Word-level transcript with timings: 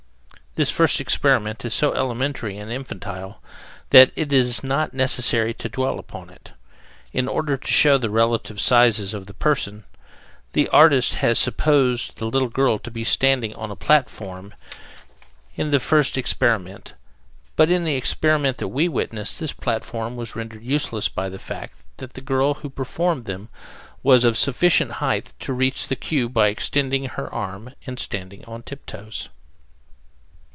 This 0.55 0.69
first 0.69 0.99
experiment 0.99 1.63
is 1.63 1.73
so 1.73 1.93
elementary 1.93 2.57
and 2.57 2.69
infantile 2.69 3.41
that 3.91 4.11
it 4.17 4.33
is 4.33 4.61
not 4.65 4.93
necessary 4.93 5.53
to 5.53 5.69
dwell 5.69 5.97
upon 5.97 6.29
it. 6.29 6.51
In 7.13 7.29
order 7.29 7.55
to 7.55 7.67
show 7.71 7.97
the 7.97 8.09
relative 8.09 8.59
sizes 8.59 9.13
of 9.13 9.27
the 9.27 9.33
persons, 9.33 9.85
the 10.51 10.67
artist 10.67 11.15
has 11.15 11.39
supposed 11.39 12.17
the 12.17 12.25
little 12.25 12.49
girl 12.49 12.77
to 12.79 12.91
be 12.91 13.05
standing 13.05 13.55
on 13.55 13.71
a 13.71 13.77
platform 13.77 14.53
in 15.55 15.71
the 15.71 15.79
first 15.79 16.17
experiment, 16.17 16.95
but 17.55 17.71
in 17.71 17.85
the 17.85 17.95
experiment 17.95 18.57
that 18.57 18.67
we 18.67 18.89
witnessed 18.89 19.39
this 19.39 19.53
platform 19.53 20.17
was 20.17 20.35
rendered 20.35 20.61
useless 20.63 21.07
by 21.07 21.29
the 21.29 21.39
fact 21.39 21.75
that 21.95 22.13
the 22.15 22.19
girl 22.19 22.55
who 22.55 22.69
performed 22.69 23.23
them 23.23 23.47
was 24.03 24.25
of 24.25 24.37
sufficient 24.37 24.91
height 24.99 25.31
to 25.39 25.53
reach 25.53 25.87
the 25.87 25.95
cue 25.95 26.27
by 26.27 26.49
extending 26.49 27.05
her 27.05 27.33
arms 27.33 27.71
and 27.87 27.97
standing 27.99 28.43
on 28.43 28.61
tiptoes. 28.61 29.29